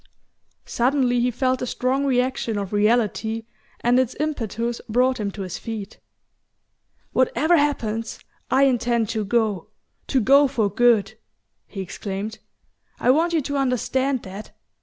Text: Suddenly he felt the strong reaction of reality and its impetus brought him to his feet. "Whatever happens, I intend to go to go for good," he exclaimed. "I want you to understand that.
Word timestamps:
Suddenly 0.65 1.19
he 1.19 1.29
felt 1.29 1.59
the 1.59 1.67
strong 1.67 2.05
reaction 2.05 2.57
of 2.57 2.73
reality 2.73 3.45
and 3.81 3.99
its 3.99 4.15
impetus 4.19 4.81
brought 4.89 5.19
him 5.19 5.29
to 5.29 5.43
his 5.43 5.59
feet. 5.59 5.99
"Whatever 7.13 7.55
happens, 7.55 8.17
I 8.49 8.63
intend 8.63 9.09
to 9.09 9.23
go 9.23 9.67
to 10.07 10.19
go 10.19 10.47
for 10.47 10.71
good," 10.73 11.19
he 11.67 11.81
exclaimed. 11.81 12.39
"I 12.99 13.11
want 13.11 13.33
you 13.33 13.41
to 13.41 13.57
understand 13.57 14.23
that. 14.23 14.53